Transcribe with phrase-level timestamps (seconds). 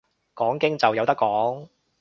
[0.33, 1.67] 講經就有得講